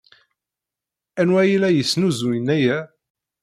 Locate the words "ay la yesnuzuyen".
1.43-2.47